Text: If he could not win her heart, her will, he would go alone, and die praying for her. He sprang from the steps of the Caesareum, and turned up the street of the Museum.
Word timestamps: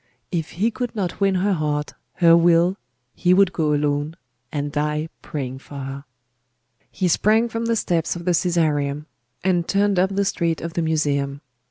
If 0.31 0.53
he 0.53 0.71
could 0.71 0.95
not 0.95 1.19
win 1.21 1.35
her 1.35 1.53
heart, 1.53 1.93
her 2.13 2.35
will, 2.35 2.75
he 3.13 3.35
would 3.35 3.53
go 3.53 3.71
alone, 3.71 4.15
and 4.51 4.71
die 4.71 5.09
praying 5.21 5.59
for 5.59 5.75
her. 5.77 6.05
He 6.89 7.07
sprang 7.07 7.47
from 7.49 7.65
the 7.65 7.75
steps 7.75 8.15
of 8.15 8.25
the 8.25 8.31
Caesareum, 8.31 9.05
and 9.43 9.67
turned 9.67 9.99
up 9.99 10.15
the 10.15 10.25
street 10.25 10.59
of 10.59 10.73
the 10.73 10.81
Museum. 10.81 11.41